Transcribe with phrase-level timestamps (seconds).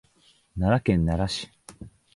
[0.57, 1.51] 奈良県奈良市